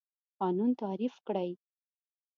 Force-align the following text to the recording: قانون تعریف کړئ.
قانون 0.39 0.71
تعریف 0.81 1.15
کړئ. 1.27 1.51